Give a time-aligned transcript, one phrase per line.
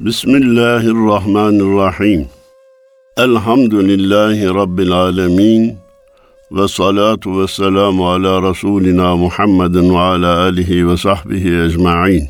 [0.00, 2.26] Bismillahirrahmanirrahim.
[3.16, 5.76] Elhamdülillahi Rabbil alemin.
[6.52, 12.28] Ve salatu ve selamu ala Resulina Muhammedin ve ala alihi ve sahbihi ecma'in.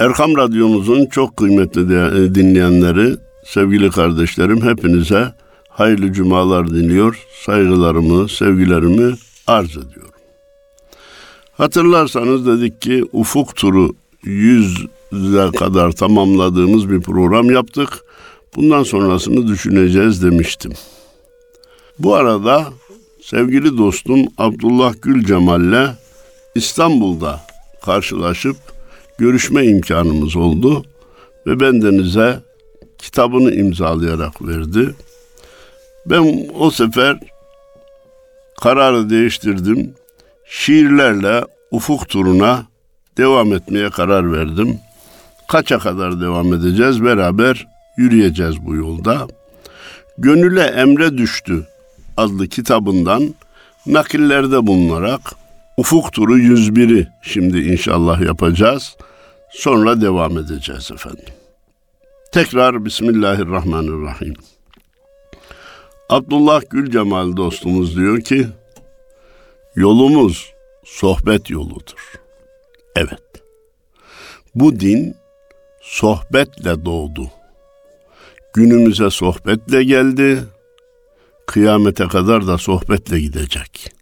[0.00, 1.88] Erkam Radyomuzun çok kıymetli
[2.34, 5.34] dinleyenleri, sevgili kardeşlerim hepinize
[5.68, 7.26] hayırlı cumalar diliyor.
[7.44, 9.14] Saygılarımı, sevgilerimi
[9.46, 10.10] arz ediyorum.
[11.52, 13.90] Hatırlarsanız dedik ki ufuk turu
[14.24, 14.95] 100'e
[15.58, 17.88] kadar tamamladığımız bir program yaptık.
[18.56, 20.72] Bundan sonrasını düşüneceğiz demiştim.
[21.98, 22.64] Bu arada
[23.22, 25.94] sevgili dostum Abdullah Gül Cemal'le
[26.54, 27.40] İstanbul'da
[27.84, 28.56] karşılaşıp
[29.18, 30.84] görüşme imkanımız oldu
[31.46, 32.40] ve bendenize
[32.98, 34.94] kitabını imzalayarak verdi.
[36.06, 37.18] Ben o sefer
[38.62, 39.94] kararı değiştirdim.
[40.48, 42.66] Şiirlerle ufuk turuna
[43.16, 44.78] devam etmeye karar verdim.
[45.48, 47.04] Kaça kadar devam edeceğiz?
[47.04, 49.26] Beraber yürüyeceğiz bu yolda.
[50.18, 51.66] Gönüle emre düştü
[52.16, 53.34] adlı kitabından
[53.86, 55.20] nakillerde bulunarak
[55.76, 58.96] Ufuk Turu 101'i şimdi inşallah yapacağız.
[59.50, 61.34] Sonra devam edeceğiz efendim.
[62.32, 64.34] Tekrar Bismillahirrahmanirrahim.
[66.08, 68.46] Abdullah Gülcemal dostumuz diyor ki,
[69.76, 70.52] yolumuz
[70.84, 72.20] sohbet yoludur.
[72.96, 73.42] Evet,
[74.54, 75.16] bu din
[75.86, 77.30] sohbetle doğdu.
[78.54, 80.44] Günümüze sohbetle geldi,
[81.46, 83.92] kıyamete kadar da sohbetle gidecek.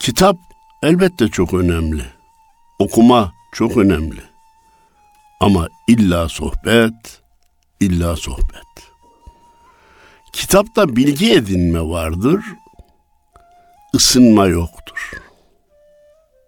[0.00, 0.36] Kitap
[0.82, 2.02] elbette çok önemli.
[2.78, 4.20] Okuma çok önemli.
[5.40, 7.22] Ama illa sohbet,
[7.80, 8.92] illa sohbet.
[10.32, 12.44] Kitapta bilgi edinme vardır,
[13.94, 15.10] ısınma yoktur.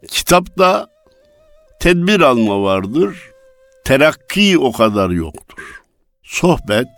[0.09, 0.89] Kitapta
[1.81, 3.30] tedbir alma vardır,
[3.85, 5.83] terakki o kadar yoktur.
[6.23, 6.89] Sohbet,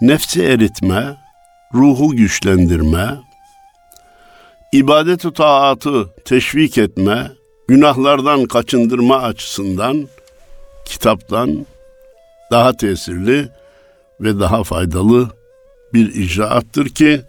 [0.00, 1.16] nefsi eritme,
[1.74, 3.08] ruhu güçlendirme,
[4.72, 7.30] ibadet-i taatı teşvik etme,
[7.68, 10.08] günahlardan kaçındırma açısından
[10.84, 11.66] kitaptan
[12.50, 13.48] daha tesirli
[14.20, 15.30] ve daha faydalı
[15.94, 17.20] bir icraattır ki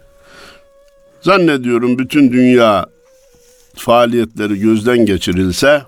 [1.20, 2.86] zannediyorum bütün dünya
[3.76, 5.82] faaliyetleri gözden geçirilse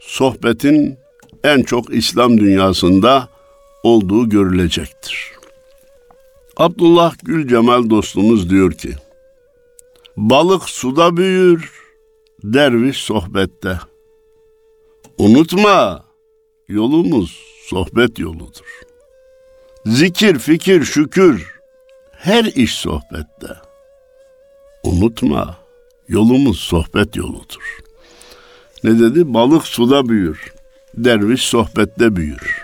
[0.00, 1.01] sohbetin
[1.44, 3.28] en çok İslam dünyasında
[3.82, 5.32] olduğu görülecektir.
[6.56, 8.94] Abdullah Gül Cemal dostumuz diyor ki,
[10.16, 11.72] Balık suda büyür,
[12.44, 13.78] derviş sohbette.
[15.18, 16.04] Unutma,
[16.68, 18.80] yolumuz sohbet yoludur.
[19.86, 21.60] Zikir, fikir, şükür,
[22.12, 23.48] her iş sohbette.
[24.84, 25.56] Unutma,
[26.08, 27.78] yolumuz sohbet yoludur.
[28.84, 29.34] Ne dedi?
[29.34, 30.52] Balık suda büyür,
[30.94, 32.62] derviş sohbette büyür.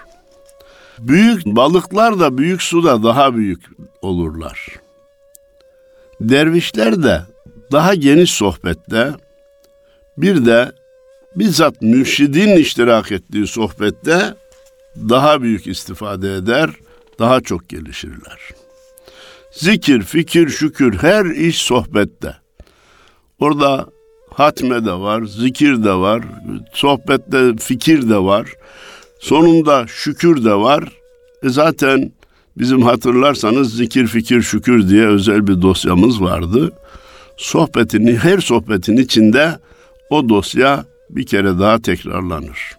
[0.98, 3.60] Büyük balıklar da büyük suda daha büyük
[4.02, 4.66] olurlar.
[6.20, 7.22] Dervişler de
[7.72, 9.12] daha geniş sohbette
[10.16, 10.72] bir de
[11.36, 14.34] bizzat mürşidin iştirak ettiği sohbette
[14.96, 16.70] daha büyük istifade eder,
[17.18, 18.40] daha çok gelişirler.
[19.52, 22.36] Zikir, fikir, şükür her iş sohbette.
[23.38, 23.86] Orada
[24.38, 26.22] hatme de var, zikir de var,
[26.72, 28.46] sohbette fikir de var.
[29.20, 30.84] Sonunda şükür de var.
[31.42, 32.12] E zaten
[32.58, 36.72] bizim hatırlarsanız zikir, fikir, şükür diye özel bir dosyamız vardı.
[37.36, 39.58] Sohbetini, her sohbetin içinde
[40.10, 42.76] o dosya bir kere daha tekrarlanır.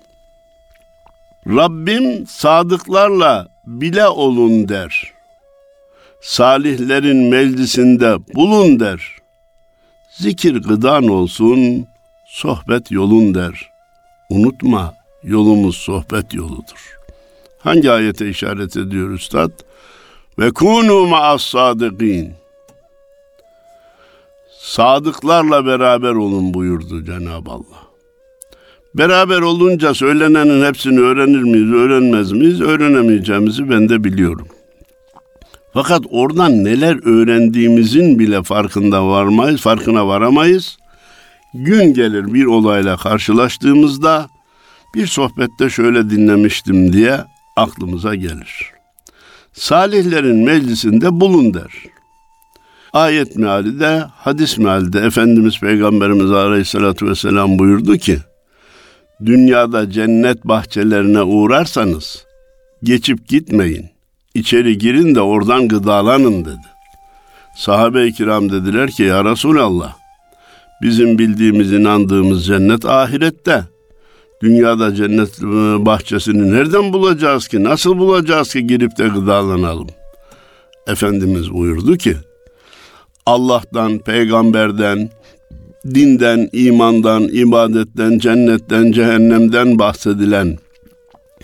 [1.48, 5.14] Rabbim sadıklarla bile olun der.
[6.22, 9.19] Salihlerin meclisinde bulun der.
[10.19, 11.88] Zikir gıdan olsun,
[12.28, 13.69] sohbet yolun der.
[14.30, 14.94] Unutma,
[15.24, 16.97] yolumuz sohbet yoludur.
[17.59, 19.52] Hangi ayete işaret ediyor üstad?
[20.40, 22.34] Ve kunu ma'as sadıkin.
[24.59, 27.84] Sadıklarla beraber olun buyurdu Cenab-ı Allah.
[28.96, 32.62] Beraber olunca söylenenin hepsini öğrenir miyiz, öğrenmez miyiz?
[32.62, 34.48] Öğrenemeyeceğimizi ben de biliyorum.
[35.74, 40.77] Fakat oradan neler öğrendiğimizin bile farkında varmayız, farkına varamayız.
[41.54, 44.30] Gün gelir bir olayla karşılaştığımızda
[44.95, 47.19] bir sohbette şöyle dinlemiştim diye
[47.56, 48.71] aklımıza gelir.
[49.54, 51.72] Salihlerin meclisinde bulun der.
[52.94, 58.18] Ayet meali de hadis meali de Efendimiz Peygamberimiz Aleyhisselatü Vesselam buyurdu ki
[59.25, 62.25] dünyada cennet bahçelerine uğrarsanız
[62.83, 63.99] geçip gitmeyin.
[64.39, 66.68] İçeri girin de oradan gıdalanın dedi.
[67.56, 69.95] Sahabe-i kiram dediler ki ya Resulallah
[70.81, 73.63] bizim bildiğimiz inandığımız cennet ahirette.
[74.41, 75.45] Dünyada cennet e,
[75.86, 77.63] bahçesini nereden bulacağız ki?
[77.63, 79.88] Nasıl bulacağız ki girip de gıdalanalım?
[80.88, 82.15] Efendimiz buyurdu ki
[83.25, 85.09] Allah'tan, peygamberden,
[85.86, 90.57] dinden, imandan, ibadetten, cennetten, cehennemden bahsedilen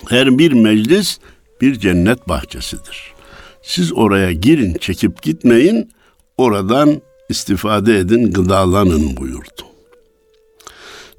[0.09, 1.19] her bir meclis
[1.61, 3.13] bir cennet bahçesidir.
[3.61, 5.91] Siz oraya girin, çekip gitmeyin,
[6.37, 9.61] oradan istifade edin, gıdalanın buyurdu.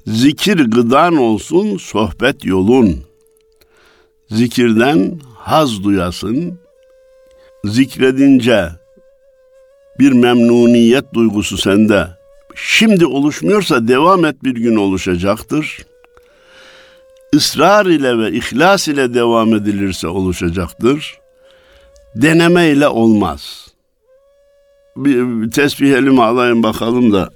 [0.07, 3.03] Zikir gıdan olsun, sohbet yolun.
[4.31, 6.59] Zikirden haz duyasın.
[7.65, 8.69] Zikredince
[9.99, 12.07] bir memnuniyet duygusu sende
[12.55, 15.77] şimdi oluşmuyorsa devam et bir gün oluşacaktır.
[17.33, 21.19] Israr ile ve ihlas ile devam edilirse oluşacaktır.
[22.15, 23.67] Deneme ile olmaz.
[24.97, 27.29] Bir, bir tesbih elime alayım bakalım da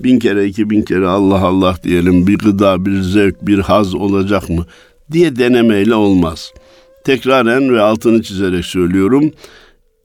[0.00, 4.48] bin kere iki bin kere Allah Allah diyelim bir gıda bir zevk bir haz olacak
[4.48, 4.66] mı
[5.12, 6.52] diye denemeyle olmaz.
[7.04, 9.32] Tekraren ve altını çizerek söylüyorum.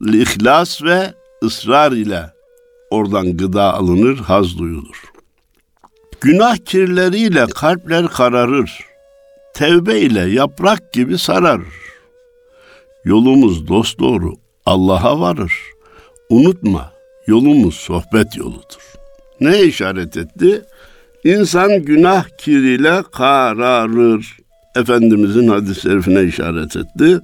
[0.02, 1.14] İhlas ve
[1.44, 2.22] ısrar ile
[2.90, 5.04] oradan gıda alınır, haz duyulur.
[6.22, 8.95] Günah kirleriyle kalpler kararır.
[9.56, 11.62] Tevbe ile yaprak gibi sarar.
[13.06, 14.34] Yolumuz dosdoğru
[14.66, 15.54] Allah'a varır.
[16.30, 16.92] Unutma
[17.28, 18.82] yolumuz sohbet yoludur.
[19.42, 20.62] Ne işaret etti?
[21.24, 24.38] İnsan günah kiriyle kararır.
[24.76, 27.20] Efendimizin hadis-i şerifine işaret etti.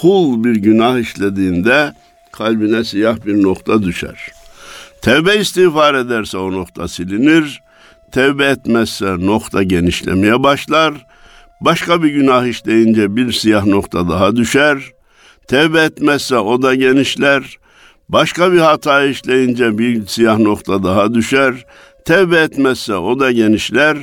[0.00, 1.92] Kul bir günah işlediğinde
[2.32, 4.32] kalbine siyah bir nokta düşer.
[5.02, 7.62] Tevbe istiğfar ederse o nokta silinir.
[8.12, 11.09] Tevbe etmezse nokta genişlemeye başlar.
[11.60, 14.78] Başka bir günah işleyince bir siyah nokta daha düşer.
[15.48, 17.58] Tevbe etmezse o da genişler.
[18.08, 21.66] Başka bir hata işleyince bir siyah nokta daha düşer.
[22.04, 23.98] Tevbe etmezse o da genişler.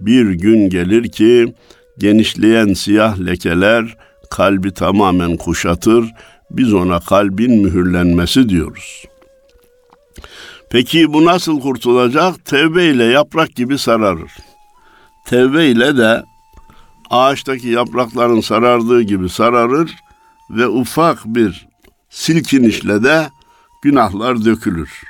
[0.00, 1.54] Bir gün gelir ki
[1.98, 3.96] genişleyen siyah lekeler
[4.30, 6.04] kalbi tamamen kuşatır.
[6.50, 9.04] Biz ona kalbin mühürlenmesi diyoruz.
[10.70, 12.44] Peki bu nasıl kurtulacak?
[12.44, 14.32] Tevbe ile yaprak gibi sararır.
[15.26, 16.22] Tevbe ile de
[17.10, 19.96] ağaçtaki yaprakların sarardığı gibi sararır
[20.50, 21.66] ve ufak bir
[22.10, 23.30] silkinişle de
[23.82, 25.02] günahlar dökülür.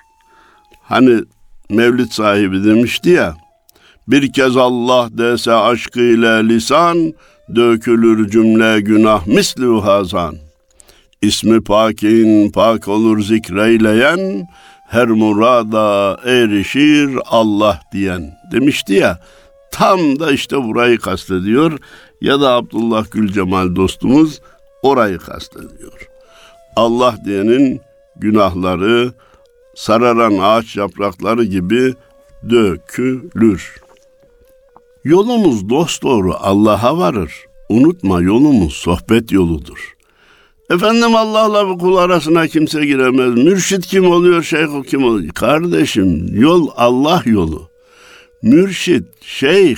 [0.83, 1.21] Hani
[1.71, 3.37] Mevlid sahibi demişti ya,
[4.09, 7.13] bir kez Allah dese aşkıyla lisan,
[7.55, 10.37] dökülür cümle günah misli hazan.
[11.23, 14.49] İsmi pakin pak olur zikreyleyen,
[14.89, 19.21] her murada erişir Allah diyen demişti ya.
[19.77, 21.79] Tam da işte burayı kastediyor
[22.21, 24.41] ya da Abdullah Gül Cemal dostumuz
[24.83, 26.09] orayı kastediyor.
[26.77, 27.81] Allah diyenin
[28.17, 29.13] günahları
[29.75, 31.95] sararan ağaç yaprakları gibi
[32.51, 33.75] dökülür.
[35.05, 37.33] Yolumuz dosdoğru Allah'a varır.
[37.69, 39.95] Unutma yolumuz sohbet yoludur.
[40.71, 43.45] Efendim Allah'la bu kul arasına kimse giremez.
[43.45, 45.33] Mürşit kim oluyor, şeyh kim oluyor?
[45.33, 47.76] Kardeşim yol Allah yolu.
[48.43, 49.77] Mürşit, şeyh,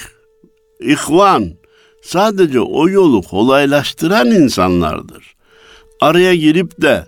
[0.81, 1.51] ihvan
[2.03, 5.35] sadece o yolu kolaylaştıran insanlardır.
[6.01, 7.05] Araya girip de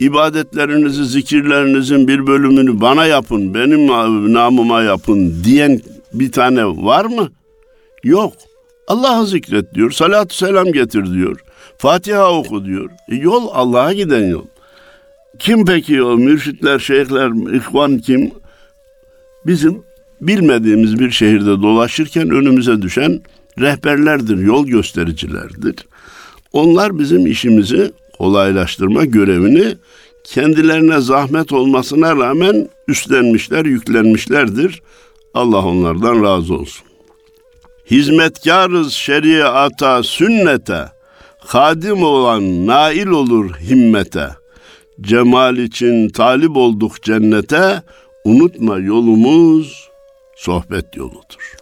[0.00, 3.86] ibadetlerinizi, zikirlerinizin bir bölümünü bana yapın, benim
[4.34, 5.80] namıma yapın diyen
[6.12, 7.30] bir tane var mı?
[8.04, 8.32] Yok.
[8.88, 11.40] Allah'ı zikret diyor, salatü selam getir diyor.
[11.78, 12.90] Fatiha oku diyor.
[13.08, 14.44] E, yol Allah'a giden yol.
[15.38, 18.30] Kim peki o mürşitler, şeyhler, ihvan kim?
[19.46, 19.82] Bizim
[20.20, 23.20] bilmediğimiz bir şehirde dolaşırken önümüze düşen
[23.58, 25.74] rehberlerdir, yol göstericilerdir.
[26.52, 29.76] Onlar bizim işimizi kolaylaştırma görevini
[30.24, 34.82] kendilerine zahmet olmasına rağmen üstlenmişler, yüklenmişlerdir.
[35.34, 36.86] Allah onlardan razı olsun.
[37.90, 40.84] Hizmetkarız şeriata, sünnete,
[41.38, 44.28] Hadim olan nail olur himmete.
[45.00, 47.82] Cemal için talip olduk cennete.
[48.24, 49.89] Unutma yolumuz
[50.40, 51.54] sohbet yoludur.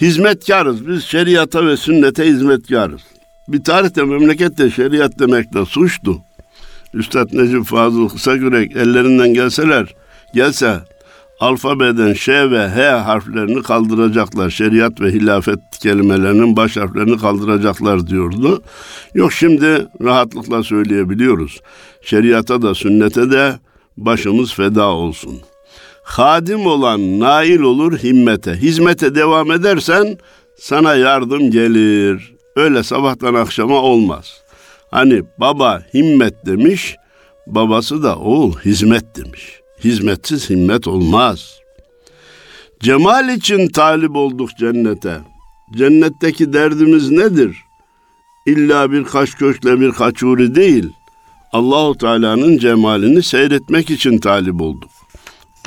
[0.00, 0.88] Hizmetkarız.
[0.88, 3.00] Biz şeriata ve sünnete hizmetkarız.
[3.48, 6.18] Bir tarihte memlekette şeriat demek de suçtu.
[6.94, 9.94] Üstad Necip Fazıl Kısagürek ellerinden gelseler,
[10.34, 10.80] gelse
[11.40, 14.50] alfabeden Ş ve H harflerini kaldıracaklar.
[14.50, 18.62] Şeriat ve hilafet kelimelerinin baş harflerini kaldıracaklar diyordu.
[19.14, 21.60] Yok şimdi rahatlıkla söyleyebiliyoruz.
[22.02, 23.58] Şeriata da sünnete de
[23.96, 25.49] başımız feda olsun.
[26.10, 28.52] Hadim olan nail olur himmete.
[28.52, 30.18] Hizmete devam edersen
[30.58, 32.34] sana yardım gelir.
[32.56, 34.42] Öyle sabahtan akşama olmaz.
[34.90, 36.96] Hani baba himmet demiş,
[37.46, 39.60] babası da oğul hizmet demiş.
[39.84, 41.58] Hizmetsiz himmet olmaz.
[42.80, 45.20] Cemal için talip olduk cennete.
[45.76, 47.56] Cennetteki derdimiz nedir?
[48.46, 50.88] İlla bir kaş köşkle bir kaçuri değil.
[51.52, 54.99] Allahu Teala'nın cemalini seyretmek için talip olduk.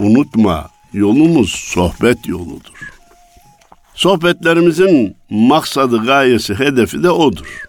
[0.02, 2.92] Unutma, yolumuz sohbet yoludur.
[3.96, 7.62] Sohbetlerimizin maksadı, gayesi, hedefi de odur.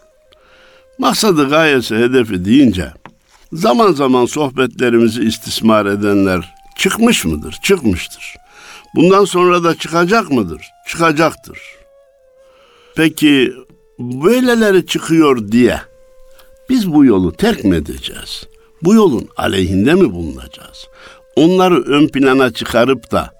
[0.99, 2.93] Maksadı, gayesi, hedefi deyince
[3.53, 7.59] zaman zaman sohbetlerimizi istismar edenler çıkmış mıdır?
[7.63, 8.37] Çıkmıştır.
[8.95, 10.63] Bundan sonra da çıkacak mıdır?
[10.89, 11.59] Çıkacaktır.
[12.97, 13.53] Peki
[13.99, 15.81] böyleleri çıkıyor diye
[16.71, 18.45] biz bu yolu terk mi edeceğiz?
[18.83, 20.87] Bu yolun aleyhinde mi bulunacağız?
[21.37, 23.31] Onları ön plana çıkarıp da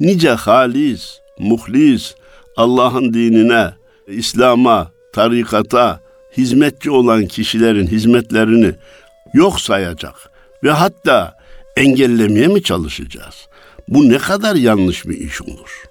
[0.00, 2.14] nice halis, muhlis,
[2.56, 3.70] Allah'ın dinine,
[4.06, 6.00] İslam'a, tarikata
[6.36, 8.74] hizmetçi olan kişilerin hizmetlerini
[9.34, 10.14] yok sayacak
[10.64, 11.34] ve hatta
[11.76, 13.48] engellemeye mi çalışacağız?
[13.88, 15.82] Bu ne kadar yanlış bir iş olur.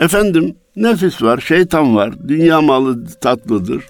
[0.00, 3.84] Efendim nefis var, şeytan var, dünya malı tatlıdır.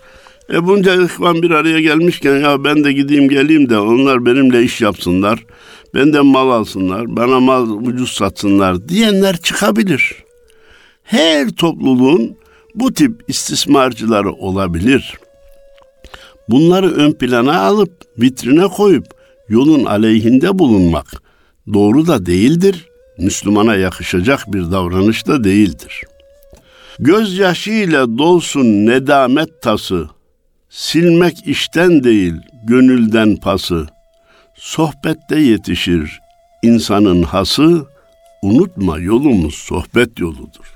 [0.51, 4.81] E bunca ihvan bir araya gelmişken ya ben de gideyim geleyim de onlar benimle iş
[4.81, 5.45] yapsınlar.
[5.95, 10.15] Benden mal alsınlar, bana mal ucuz satsınlar diyenler çıkabilir.
[11.03, 12.37] Her topluluğun
[12.75, 15.15] bu tip istismarcıları olabilir.
[16.49, 19.07] Bunları ön plana alıp vitrine koyup
[19.49, 21.07] yolun aleyhinde bulunmak
[21.73, 22.89] doğru da değildir.
[23.19, 26.03] Müslümana yakışacak bir davranış da değildir.
[26.99, 30.09] Gözyaşıyla dolsun nedamet tası,
[30.73, 33.87] silmek işten değil gönülden pası,
[34.55, 36.21] sohbette yetişir
[36.63, 37.87] insanın hası,
[38.43, 40.73] unutma yolumuz sohbet yoludur.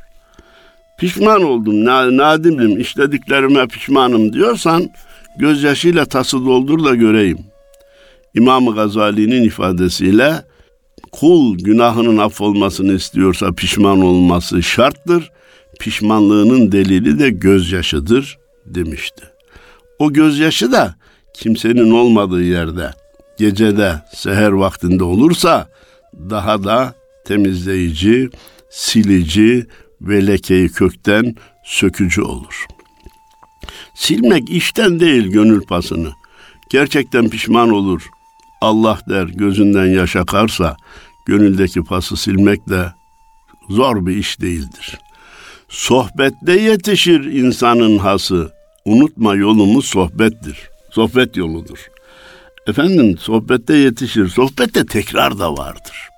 [0.99, 4.91] Pişman oldum, nadimdim, işlediklerime pişmanım diyorsan,
[5.39, 7.39] gözyaşıyla tası doldur da göreyim.
[8.35, 10.33] İmam Gazali'nin ifadesiyle,
[11.13, 15.31] kul günahının affolmasını istiyorsa pişman olması şarttır.
[15.81, 19.36] Pişmanlığının delili de gözyaşıdır demişti.
[19.99, 20.95] O gözyaşı da
[21.35, 22.91] kimsenin olmadığı yerde,
[23.39, 25.69] gecede, seher vaktinde olursa
[26.31, 28.31] daha da temizleyici,
[28.71, 29.67] silici
[30.01, 31.35] ve lekeyi kökten
[31.65, 32.67] sökücü olur.
[33.95, 36.13] Silmek işten değil gönül pasını.
[36.71, 38.03] Gerçekten pişman olur.
[38.61, 40.77] Allah der gözünden yaş akarsa
[41.27, 42.93] gönüldeki pası silmek de
[43.69, 44.99] zor bir iş değildir.
[45.69, 48.56] Sohbette yetişir insanın hası.
[48.87, 50.59] Unutma yolumuz sohbettir.
[50.91, 51.79] Sohbet yoludur.
[52.67, 54.29] Efendim sohbette yetişir.
[54.29, 56.09] Sohbette tekrar da vardır.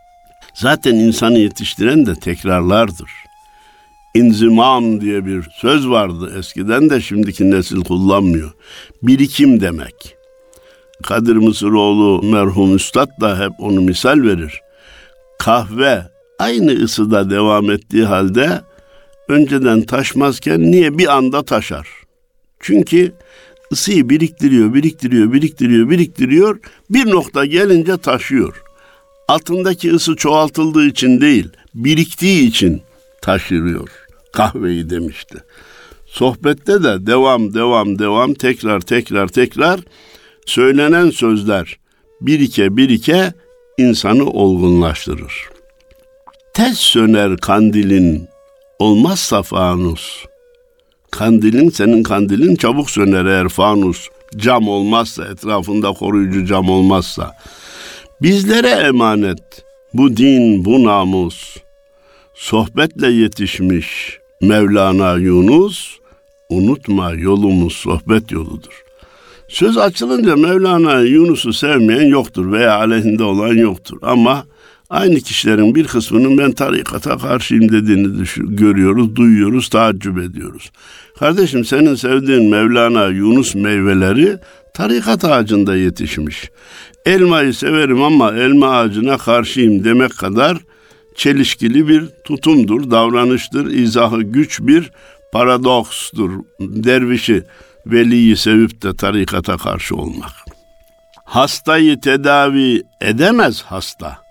[0.55, 3.11] Zaten insanı yetiştiren de tekrarlardır.
[4.15, 8.53] İnzimam diye bir söz vardı eskiden de şimdiki nesil kullanmıyor.
[9.03, 10.17] Birikim demek.
[11.03, 14.61] Kadir Mısıroğlu merhum üstad da hep onu misal verir.
[15.39, 16.03] Kahve
[16.39, 18.61] aynı ısıda devam ettiği halde
[19.29, 21.98] önceden taşmazken niye bir anda taşar?
[22.61, 23.13] Çünkü
[23.73, 26.61] ısıyı biriktiriyor, biriktiriyor, biriktiriyor, biriktiriyor.
[26.91, 28.63] Bir nokta gelince taşıyor.
[29.29, 32.83] Altındaki ısı çoğaltıldığı için değil, biriktiği için
[33.23, 33.89] taşırıyor
[34.33, 35.39] kahveyi demişti.
[36.07, 39.81] Sohbette de devam, devam, devam, tekrar, tekrar, tekrar
[40.47, 41.79] söylenen sözler
[42.21, 43.33] birike birike
[43.79, 45.49] insanı olgunlaştırır.
[46.55, 48.29] Tez söner kandilin
[48.79, 50.25] olmazsa fanus.
[51.11, 57.37] Kandilin senin kandilin çabuk söner eğer fanus cam olmazsa etrafında koruyucu cam olmazsa.
[58.23, 61.57] Bizlere emanet bu din bu namus.
[62.35, 65.99] Sohbetle yetişmiş Mevlana Yunus
[66.49, 68.85] unutma yolumuz sohbet yoludur.
[69.49, 73.99] Söz açılınca Mevlana Yunus'u sevmeyen yoktur veya aleyhinde olan yoktur.
[74.03, 74.47] Ama
[74.91, 80.71] aynı kişilerin bir kısmının ben tarikata karşıyım dediğini düşün, görüyoruz, duyuyoruz, taaccüp ediyoruz.
[81.19, 84.39] Kardeşim senin sevdiğin Mevlana Yunus meyveleri
[84.75, 86.51] tarikat ağacında yetişmiş.
[87.07, 90.59] Elmayı severim ama elma ağacına karşıyım demek kadar
[91.17, 94.91] çelişkili bir tutumdur, davranıştır, izahı güç bir
[95.33, 96.31] paradokstur.
[96.61, 97.43] Dervişi
[97.87, 100.33] veliyi sevip de tarikata karşı olmak.
[101.25, 104.28] Hastayı tedavi edemez hasta.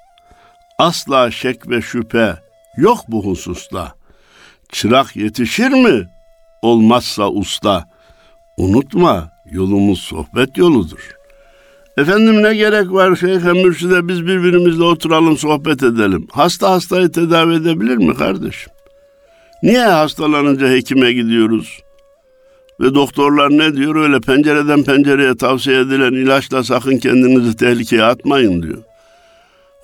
[0.79, 2.35] Asla şek ve şüphe
[2.77, 3.93] yok bu hususta.
[4.71, 6.07] Çırak yetişir mi?
[6.61, 7.85] Olmazsa usta.
[8.57, 11.11] Unutma yolumuz sohbet yoludur.
[11.97, 16.27] Efendim ne gerek var Şeyh Mürşid'e biz birbirimizle oturalım sohbet edelim.
[16.31, 18.71] Hasta hastayı tedavi edebilir mi kardeşim?
[19.63, 21.79] Niye hastalanınca hekime gidiyoruz?
[22.79, 23.95] Ve doktorlar ne diyor?
[23.95, 28.83] Öyle pencereden pencereye tavsiye edilen ilaçla sakın kendinizi tehlikeye atmayın diyor.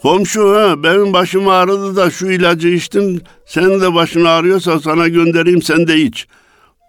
[0.03, 3.21] Komşu ha benim başım ağrıdı da şu ilacı içtim.
[3.45, 6.27] Senin de başın ağrıyorsa sana göndereyim sen de iç.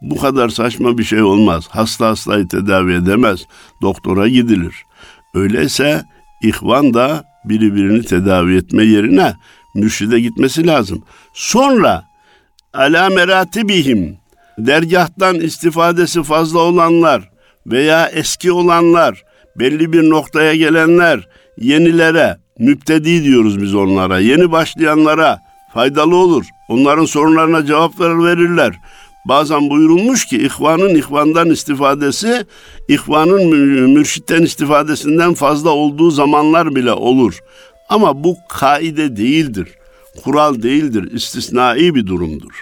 [0.03, 1.65] Bu kadar saçma bir şey olmaz.
[1.71, 3.41] Hasta hastayı tedavi edemez.
[3.83, 4.75] Doktora gidilir.
[5.35, 6.03] Öyleyse
[6.43, 9.35] ihvan da biri birini tedavi etme yerine
[9.75, 11.03] mürşide gitmesi lazım.
[11.35, 12.05] Sonra
[12.73, 14.17] ala meratibihim
[14.59, 17.31] dergahtan istifadesi fazla olanlar
[17.67, 19.25] veya eski olanlar,
[19.57, 21.29] belli bir noktaya gelenler,
[21.59, 25.39] yenilere, müptedi diyoruz biz onlara, yeni başlayanlara
[25.75, 26.47] faydalı olur.
[26.69, 28.81] Onların sorunlarına cevaplar verirler.
[29.29, 32.45] Bazen buyurulmuş ki ihvanın ihvandan istifadesi,
[32.89, 33.47] ihvanın
[33.91, 37.39] mürşitten istifadesinden fazla olduğu zamanlar bile olur.
[37.89, 39.69] Ama bu kaide değildir,
[40.25, 42.53] kural değildir, istisnai bir durumdur.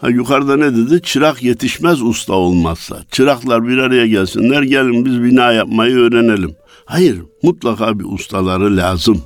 [0.00, 1.02] Ha yukarıda ne dedi?
[1.02, 2.96] Çırak yetişmez usta olmazsa.
[3.10, 6.56] Çıraklar bir araya gelsinler, gelin biz bina yapmayı öğrenelim.
[6.90, 9.22] Hayır, mutlaka bir ustaları lazım.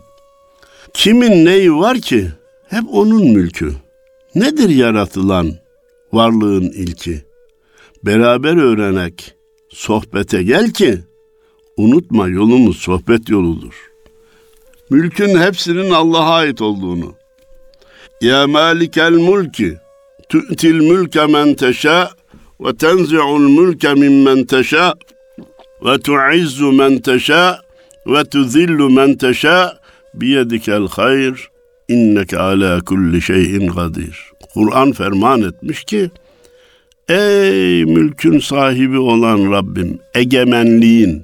[0.95, 2.29] Kimin neyi var ki?
[2.69, 3.73] Hep onun mülkü.
[4.35, 5.53] Nedir yaratılan
[6.13, 7.25] varlığın ilki?
[8.03, 9.35] Beraber öğrenek,
[9.69, 10.99] sohbete gel ki
[11.77, 13.75] unutma yolumuz sohbet yoludur.
[14.91, 17.15] Mülkün hepsinin Allah'a ait olduğunu.
[18.21, 19.77] Ya malikel mulki
[20.29, 22.11] tu'til mülke men teşâ
[22.61, 24.95] ve tenzi'ul mülke mimmen teşâ
[25.85, 27.61] ve tu'izzu men teşâ
[28.07, 29.79] ve tuzillu men teşâ
[30.15, 31.49] biyedikel hayr
[31.89, 34.19] inneke ala kulli şeyin kadir.
[34.55, 36.11] Kur'an ferman etmiş ki
[37.09, 41.23] Ey mülkün sahibi olan Rabbim, egemenliğin,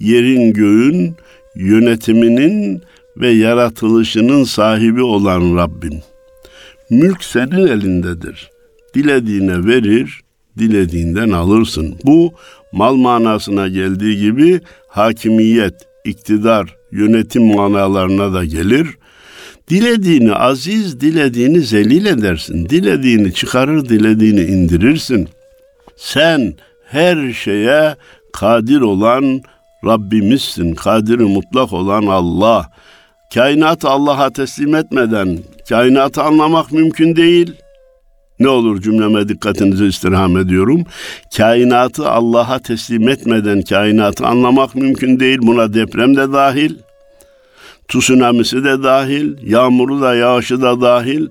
[0.00, 1.14] yerin göğün,
[1.56, 2.82] yönetiminin
[3.16, 6.00] ve yaratılışının sahibi olan Rabbim.
[6.90, 8.50] Mülk senin elindedir.
[8.94, 10.20] Dilediğine verir,
[10.58, 11.94] dilediğinden alırsın.
[12.04, 12.32] Bu
[12.74, 18.88] mal manasına geldiği gibi hakimiyet, iktidar, yönetim manalarına da gelir.
[19.68, 22.68] Dilediğini aziz, dilediğini zelil edersin.
[22.68, 25.28] Dilediğini çıkarır, dilediğini indirirsin.
[25.96, 26.54] Sen
[26.86, 27.96] her şeye
[28.32, 29.40] kadir olan
[29.84, 30.74] Rabbimizsin.
[30.74, 32.70] Kadiri mutlak olan Allah.
[33.34, 37.54] Kainatı Allah'a teslim etmeden kainatı anlamak mümkün değil.
[38.40, 40.84] Ne olur cümleme dikkatinizi istirham ediyorum.
[41.36, 45.38] Kainatı Allah'a teslim etmeden kainatı anlamak mümkün değil.
[45.42, 46.74] Buna deprem de dahil.
[47.88, 49.50] Tsunamisi de dahil.
[49.50, 51.26] Yağmuru da yağışı da dahil.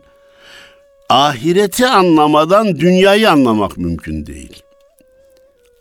[1.10, 4.64] Ahireti anlamadan dünyayı anlamak mümkün değil.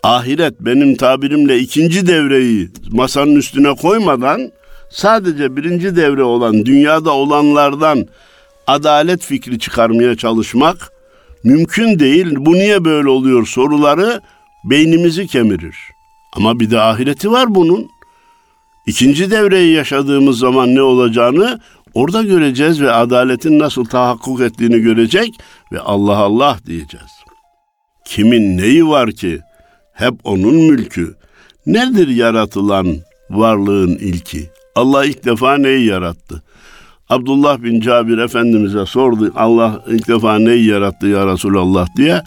[0.03, 4.53] Ahiret benim tabirimle ikinci devreyi masanın üstüne koymadan
[4.91, 8.07] sadece birinci devre olan dünyada olanlardan
[8.67, 10.93] adalet fikri çıkarmaya çalışmak
[11.45, 12.35] mümkün değil.
[12.39, 14.21] Bu niye böyle oluyor soruları
[14.65, 15.77] beynimizi kemirir.
[16.33, 17.89] Ama bir de ahireti var bunun.
[18.87, 21.61] İkinci devreyi yaşadığımız zaman ne olacağını
[21.95, 25.35] orada göreceğiz ve adaletin nasıl tahakkuk ettiğini görecek
[25.73, 27.11] ve Allah Allah diyeceğiz.
[28.05, 29.41] Kimin neyi var ki?
[29.93, 31.17] Hep onun mülkü.
[31.67, 32.97] Nedir yaratılan
[33.31, 34.51] varlığın ilki?
[34.75, 36.43] Allah ilk defa neyi yarattı?
[37.13, 39.33] Abdullah bin Cabir Efendimiz'e sordu.
[39.37, 42.23] Allah ilk defa neyi yarattı ya Resulallah diye.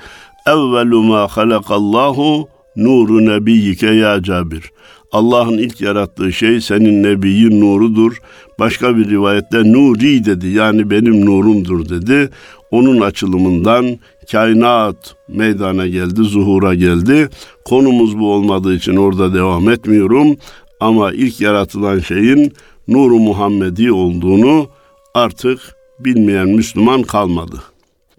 [0.48, 4.72] Evvelu ma halakallahu nuru nebiyyike ya Cabir.
[5.12, 8.18] Allah'ın ilk yarattığı şey senin nebiyin nurudur.
[8.60, 12.30] Başka bir rivayette nuri dedi yani benim nurumdur dedi.
[12.72, 14.00] Onun açılımından
[14.32, 17.30] kainat meydana geldi, zuhura geldi.
[17.66, 20.36] Konumuz bu olmadığı için orada devam etmiyorum.
[20.80, 22.54] Ama ilk yaratılan şeyin
[22.88, 24.70] nuru Muhammedi olduğunu
[25.14, 27.64] artık bilmeyen Müslüman kalmadı.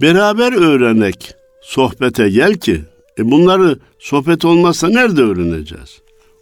[0.01, 2.81] Beraber öğrenek, sohbete gel ki,
[3.19, 6.01] e bunları sohbet olmazsa nerede öğreneceğiz?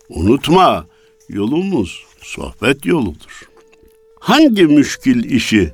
[0.09, 0.87] Unutma,
[1.29, 3.43] yolumuz sohbet yoludur.
[4.21, 5.73] Hangi müşkil işi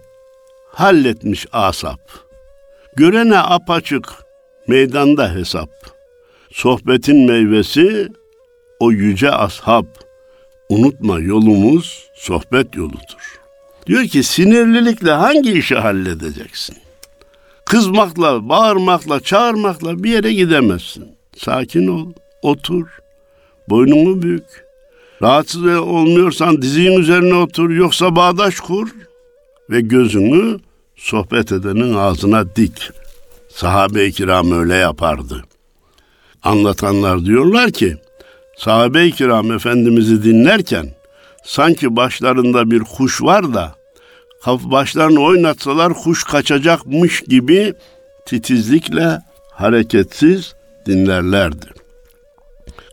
[0.73, 2.01] halletmiş asap?
[2.97, 4.05] Görene apaçık,
[4.69, 5.71] meydanda hesap.
[6.53, 8.09] Sohbetin meyvesi
[8.81, 9.85] o yüce ashab.
[10.71, 13.41] Unutma yolumuz sohbet yoludur.
[13.87, 16.77] Diyor ki sinirlilikle hangi işi halledeceksin?
[17.65, 21.09] Kızmakla, bağırmakla, çağırmakla bir yere gidemezsin.
[21.37, 22.87] Sakin ol, otur.
[23.69, 24.45] Boynunu bük.
[25.23, 28.89] Rahatsız olmuyorsan dizinin üzerine otur, yoksa bağdaş kur
[29.71, 30.59] ve gözünü
[30.97, 32.91] sohbet edenin ağzına dik.
[33.49, 35.45] Sahabe-i kiram öyle yapardı.
[36.43, 37.97] Anlatanlar diyorlar ki,
[38.65, 40.87] sahabe-i kiram Efendimiz'i dinlerken
[41.45, 43.75] sanki başlarında bir kuş var da
[44.47, 47.75] başlarını oynatsalar kuş kaçacakmış gibi
[48.27, 49.19] titizlikle
[49.53, 50.55] hareketsiz
[50.87, 51.67] dinlerlerdi.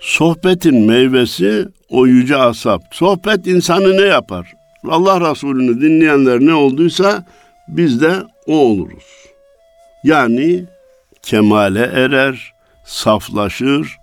[0.01, 2.82] Sohbetin meyvesi o yüce asap.
[2.91, 4.53] Sohbet insanı ne yapar?
[4.89, 7.25] Allah Resulü'nü dinleyenler ne olduysa
[7.67, 8.13] biz de
[8.45, 9.06] o oluruz.
[10.03, 10.65] Yani
[11.21, 12.53] kemale erer,
[12.86, 13.97] saflaşır.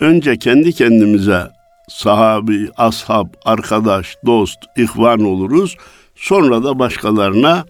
[0.00, 1.50] Önce kendi kendimize
[1.88, 5.76] sahabi, ashab, arkadaş, dost, ihvan oluruz.
[6.16, 7.64] Sonra da başkalarına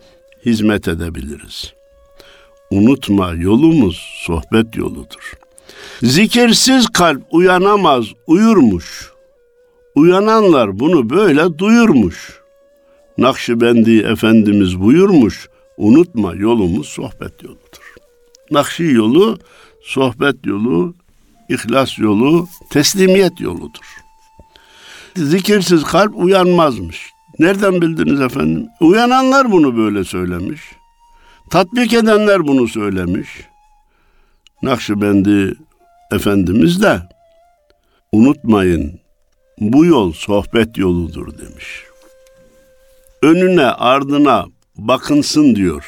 [0.46, 1.72] hizmet edebiliriz.
[2.70, 5.32] Unutma yolumuz sohbet yoludur.
[6.02, 9.10] Zikirsiz kalp uyanamaz, uyurmuş.
[9.94, 12.40] Uyananlar bunu böyle duyurmuş.
[13.18, 17.94] Nakşibendi Efendimiz buyurmuş, unutma yolumuz sohbet yoludur.
[18.50, 19.38] Nakşi yolu,
[19.82, 20.94] sohbet yolu,
[21.50, 23.96] ihlas yolu, teslimiyet yoludur.
[25.16, 27.10] Zikirsiz kalp uyanmazmış.
[27.38, 28.68] Nereden bildiniz efendim?
[28.80, 30.60] Uyananlar bunu böyle söylemiş.
[31.50, 33.28] Tatbik edenler bunu söylemiş.
[34.62, 35.54] Nakşibendi
[36.12, 37.02] Efendimiz de
[38.12, 39.00] unutmayın
[39.60, 41.84] bu yol sohbet yoludur demiş.
[43.22, 45.84] Önüne ardına bakınsın diyor.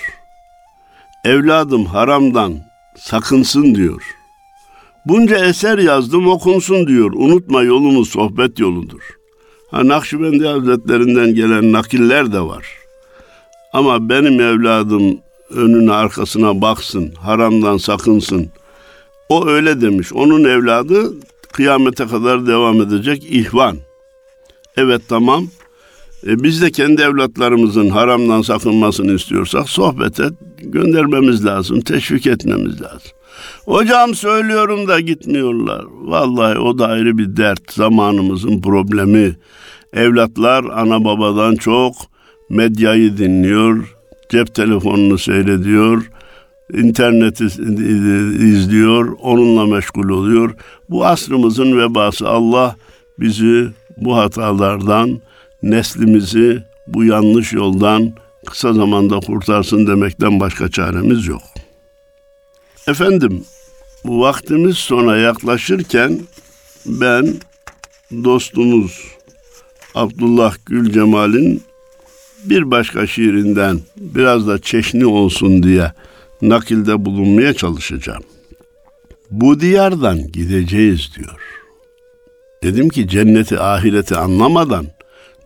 [1.25, 2.61] Evladım haramdan
[2.98, 4.21] sakınsın diyor.
[5.07, 7.12] Bunca eser yazdım okunsun diyor.
[7.15, 9.01] Unutma yolumuz sohbet yoludur.
[9.71, 12.67] Ha, Nakşibendi Hazretlerinden gelen nakiller de var.
[13.73, 15.19] Ama benim evladım
[15.51, 18.49] önüne arkasına baksın, haramdan sakınsın.
[19.29, 20.12] O öyle demiş.
[20.12, 21.12] Onun evladı
[21.53, 23.77] kıyamete kadar devam edecek ihvan.
[24.77, 25.47] Evet tamam.
[26.27, 30.25] E, biz de kendi evlatlarımızın haramdan sakınmasını istiyorsak sohbete
[30.59, 33.11] göndermemiz lazım, teşvik etmemiz lazım.
[33.64, 35.85] Hocam söylüyorum da gitmiyorlar.
[35.90, 37.73] Vallahi o da ayrı bir dert.
[37.73, 39.37] Zamanımızın problemi.
[39.92, 41.95] Evlatlar ana babadan çok
[42.51, 43.95] medyayı dinliyor,
[44.31, 46.11] cep telefonunu seyrediyor,
[46.73, 47.45] interneti
[48.45, 50.55] izliyor, onunla meşgul oluyor.
[50.90, 52.77] Bu asrımızın vebası Allah
[53.18, 55.21] bizi bu hatalardan,
[55.62, 58.12] neslimizi bu yanlış yoldan
[58.47, 61.42] kısa zamanda kurtarsın demekten başka çaremiz yok.
[62.88, 63.45] Efendim,
[64.05, 66.21] bu vaktimiz sona yaklaşırken
[66.87, 67.35] ben
[68.25, 69.05] dostumuz
[69.95, 71.62] Abdullah Gül Cemal'in
[72.45, 75.92] bir başka şiirinden biraz da çeşni olsun diye
[76.42, 78.23] nakilde bulunmaya çalışacağım.
[79.31, 81.40] Bu diyardan gideceğiz diyor.
[82.62, 84.87] Dedim ki cenneti ahireti anlamadan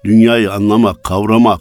[0.05, 1.61] dünyayı anlamak, kavramak,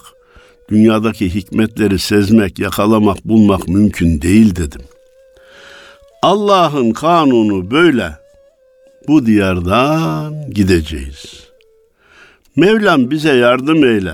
[0.70, 4.82] dünyadaki hikmetleri sezmek, yakalamak, bulmak mümkün değil dedim.
[6.26, 8.12] Allah'ın kanunu böyle.
[9.08, 11.50] Bu diyardan gideceğiz.
[12.56, 14.14] Mevlam bize yardım eyle.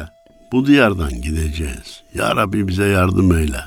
[0.52, 2.04] Bu diyardan gideceğiz.
[2.13, 3.60] Ya Rabbi bize yardım eyle.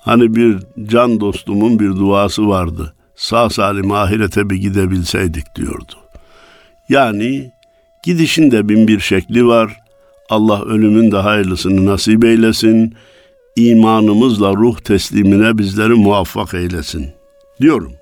[0.00, 2.94] Hani bir can dostumun bir duası vardı.
[3.16, 5.94] Sağ salim ahirete bir gidebilseydik diyordu.
[6.88, 7.50] Yani
[8.02, 9.76] gidişin de bin bir şekli var.
[10.30, 12.94] Allah ölümün de hayırlısını nasip eylesin.
[13.56, 17.15] İmanımızla ruh teslimine bizleri muvaffak eylesin
[17.60, 17.92] diyorum.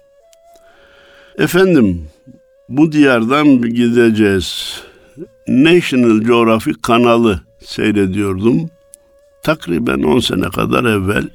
[1.38, 2.08] Efendim
[2.68, 4.80] bu diyardan gideceğiz.
[5.48, 8.70] National Geographic kanalı seyrediyordum.
[9.42, 11.28] Takriben 10 sene kadar evvel.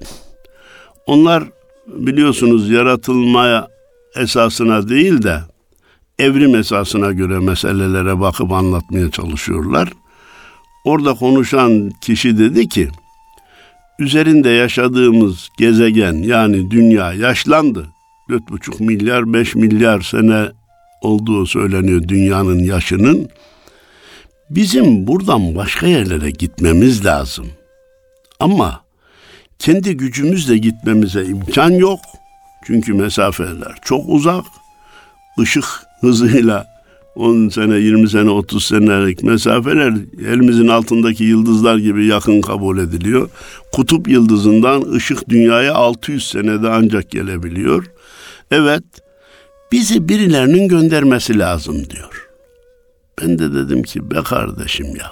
[1.06, 1.44] Onlar
[1.88, 3.68] biliyorsunuz yaratılmaya
[4.16, 5.40] esasına değil de
[6.20, 9.94] evrim esasına göre meselelere bakıp anlatmaya çalışıyorlar.
[10.86, 12.90] Orada konuşan kişi dedi ki,
[14.00, 17.88] üzerinde yaşadığımız gezegen yani dünya yaşlandı.
[18.30, 20.52] 4,5 milyar 5 milyar sene
[21.02, 23.30] olduğu söyleniyor dünyanın yaşının.
[24.50, 27.48] Bizim buradan başka yerlere gitmemiz lazım.
[28.40, 28.82] Ama
[29.60, 32.00] kendi gücümüzle gitmemize imkan yok.
[32.66, 34.46] Çünkü mesafeler çok uzak.
[35.42, 35.66] Işık
[36.02, 36.68] hızıyla
[37.16, 39.94] 10 sene, 20 sene, 30 senelik mesafeler
[40.28, 43.30] elimizin altındaki yıldızlar gibi yakın kabul ediliyor.
[43.72, 47.86] Kutup yıldızından ışık dünyaya 600 senede ancak gelebiliyor.
[48.52, 48.84] Evet,
[49.72, 52.30] bizi birilerinin göndermesi lazım diyor.
[53.22, 55.12] Ben de dedim ki be kardeşim ya.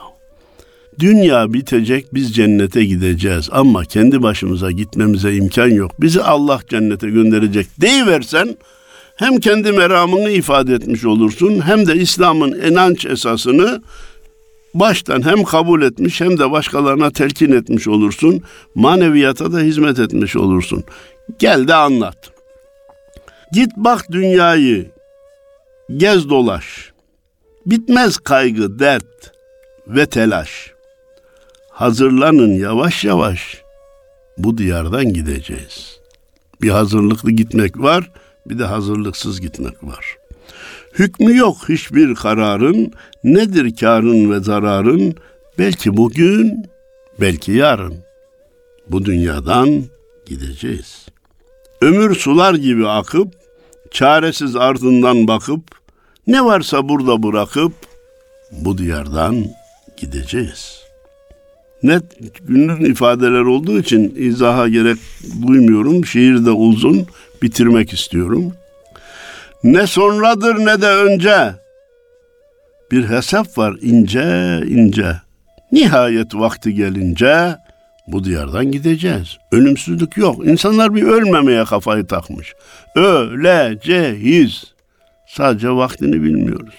[1.00, 5.92] Dünya bitecek biz cennete gideceğiz ama kendi başımıza gitmemize imkan yok.
[6.02, 8.58] Bizi Allah cennete gönderecek deyiversen
[9.16, 13.82] hem kendi meramını ifade etmiş olursun hem de İslam'ın inanç esasını
[14.74, 18.42] baştan hem kabul etmiş hem de başkalarına telkin etmiş olursun.
[18.76, 20.84] Maneviyata da hizmet etmiş olursun.
[21.40, 22.37] Gel de anlat.
[23.52, 24.92] Git bak dünyayı.
[25.98, 26.92] Gez dolaş.
[27.66, 29.32] Bitmez kaygı, dert
[29.88, 30.72] ve telaş.
[31.72, 33.62] Hazırlanın yavaş yavaş.
[34.38, 36.00] Bu diyardan gideceğiz.
[36.62, 38.12] Bir hazırlıklı gitmek var,
[38.46, 40.18] bir de hazırlıksız gitmek var.
[40.94, 45.16] Hükmü yok hiçbir kararın, nedir karın ve zararın?
[45.60, 46.66] Belki bugün,
[47.22, 47.96] belki yarın.
[48.90, 49.84] Bu dünyadan
[50.26, 51.07] gideceğiz.
[51.82, 53.34] Ömür sular gibi akıp,
[53.92, 55.62] çaresiz ardından bakıp,
[56.28, 57.74] ne varsa burada bırakıp,
[58.52, 59.46] bu diyardan
[59.98, 60.82] gideceğiz.
[61.84, 62.04] Net
[62.48, 64.98] günlük ifadeler olduğu için izaha gerek
[65.48, 66.06] duymuyorum.
[66.06, 67.08] Şiir de uzun,
[67.42, 68.54] bitirmek istiyorum.
[69.64, 71.56] Ne sonradır ne de önce,
[72.92, 75.16] bir hesap var ince ince.
[75.72, 77.56] Nihayet vakti gelince
[78.08, 79.38] bu diyardan gideceğiz.
[79.52, 80.48] Ölümsüzlük yok.
[80.48, 82.54] İnsanlar bir ölmemeye kafayı takmış.
[82.96, 84.64] Öleceğiz.
[85.28, 86.76] Sadece vaktini bilmiyoruz.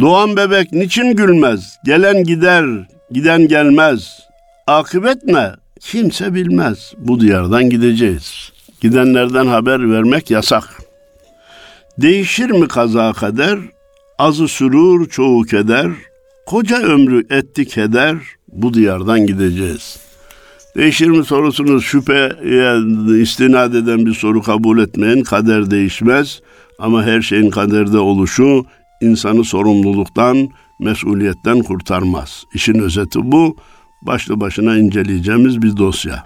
[0.00, 1.78] Doğan bebek niçin gülmez?
[1.84, 2.64] Gelen gider,
[3.10, 4.20] giden gelmez.
[4.66, 5.50] Akıbet ne?
[5.80, 6.92] Kimse bilmez.
[6.98, 8.52] Bu diyardan gideceğiz.
[8.80, 10.64] Gidenlerden haber vermek yasak.
[11.98, 13.58] Değişir mi kaza kader?
[14.18, 15.90] Azı sürur, çoğu keder.
[16.46, 18.16] Koca ömrü etti keder.
[18.52, 19.98] Bu diyardan gideceğiz.
[20.76, 22.32] Değişir mi sorusunuz şüpheye
[23.22, 25.22] istinad eden bir soru kabul etmeyin.
[25.22, 26.40] Kader değişmez
[26.78, 28.64] ama her şeyin kaderde oluşu
[29.00, 30.48] insanı sorumluluktan,
[30.80, 32.44] mesuliyetten kurtarmaz.
[32.54, 33.56] İşin özeti bu.
[34.02, 36.24] Başlı başına inceleyeceğimiz bir dosya.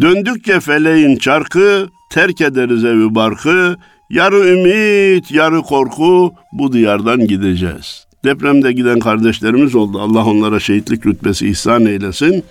[0.00, 3.76] Döndükçe feleğin çarkı, terk ederiz evi barkı,
[4.10, 8.05] yarı ümit, yarı korku bu diyardan gideceğiz.
[8.26, 10.00] Depremde giden kardeşlerimiz oldu.
[10.00, 12.44] Allah onlara şehitlik rütbesi ihsan eylesin.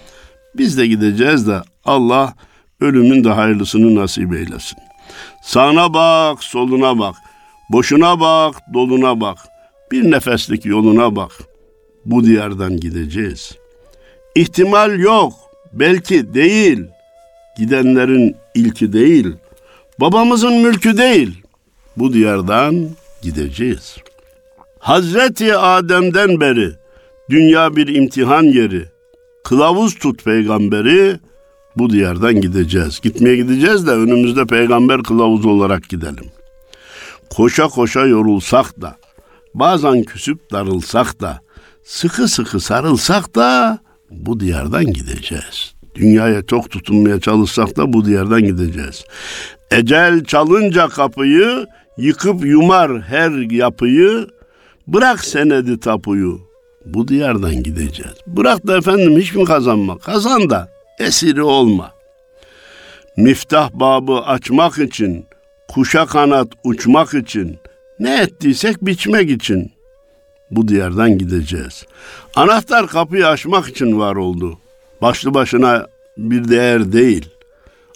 [0.57, 2.33] Biz de gideceğiz de Allah
[2.81, 4.77] ölümün de hayırlısını nasip eylesin.
[5.43, 7.15] Sağına bak, soluna bak.
[7.69, 9.37] Boşuna bak, doluna bak.
[9.91, 11.31] Bir nefeslik yoluna bak.
[12.05, 13.51] Bu diyardan gideceğiz.
[14.35, 15.33] İhtimal yok,
[15.73, 16.83] belki değil.
[17.57, 19.27] Gidenlerin ilki değil.
[19.99, 21.41] Babamızın mülkü değil.
[21.97, 22.89] Bu diyardan
[23.21, 23.97] gideceğiz.
[24.85, 26.71] Hazreti Adem'den beri
[27.29, 28.85] dünya bir imtihan yeri.
[29.43, 31.19] Kılavuz tut peygamberi,
[31.77, 32.99] bu diyardan gideceğiz.
[33.01, 36.25] Gitmeye gideceğiz de önümüzde peygamber kılavuzu olarak gidelim.
[37.29, 38.95] Koşa koşa yorulsak da,
[39.53, 41.39] bazen küsüp darılsak da,
[41.83, 43.79] sıkı sıkı sarılsak da
[44.11, 45.73] bu diyardan gideceğiz.
[45.95, 49.03] Dünyaya çok tutunmaya çalışsak da bu diyardan gideceğiz.
[49.71, 51.65] Ecel çalınca kapıyı,
[51.97, 54.34] yıkıp yumar her yapıyı,
[54.87, 56.41] bırak senedi tapuyu,
[56.85, 58.15] bu diyardan gideceğiz.
[58.27, 59.97] Bırak da efendim hiç mi kazanma?
[59.97, 60.69] Kazan da
[60.99, 61.91] esiri olma.
[63.17, 65.25] Miftah babı açmak için,
[65.67, 67.57] kuşa kanat uçmak için,
[67.99, 69.71] ne ettiysek biçmek için
[70.51, 71.85] bu diyardan gideceğiz.
[72.35, 74.59] Anahtar kapıyı açmak için var oldu.
[75.01, 77.29] Başlı başına bir değer değil.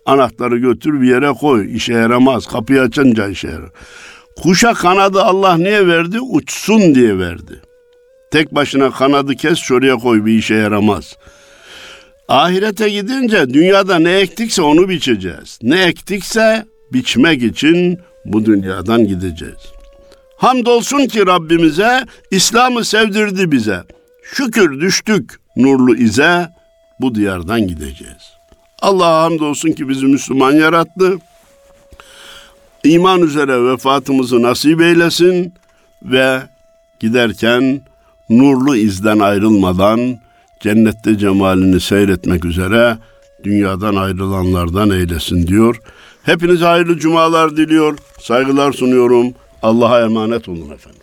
[0.06, 1.76] Anahtarı götür bir yere koy.
[1.76, 2.48] işe yaramaz.
[2.48, 3.70] Kapıyı açınca işe yarar.
[4.42, 6.20] Kuşa kanadı Allah niye verdi?
[6.22, 7.62] Uçsun diye verdi.
[8.32, 11.18] Tek başına kanadı kes şuraya koy bir işe yaramaz.
[12.28, 15.60] Ahirete gidince dünyada ne ektikse onu biçeceğiz.
[15.62, 19.74] Ne ektikse biçmek için bu dünyadan gideceğiz.
[20.38, 23.84] Hamdolsun ki Rabbimize İslam'ı sevdirdi bize.
[24.24, 26.50] Şükür düştük nurlu ize
[27.00, 28.34] bu diyardan gideceğiz.
[28.82, 31.18] Allah'a hamdolsun ki bizi Müslüman yarattı.
[32.84, 35.54] İman üzere vefatımızı nasip eylesin
[36.04, 36.42] ve
[37.00, 37.82] giderken
[38.30, 40.20] nurlu izden ayrılmadan
[40.60, 42.98] cennette cemalini seyretmek üzere
[43.44, 45.82] dünyadan ayrılanlardan eylesin diyor.
[46.24, 47.98] Hepinize hayırlı cumalar diliyor.
[48.22, 49.34] Saygılar sunuyorum.
[49.62, 51.02] Allah'a emanet olun efendim.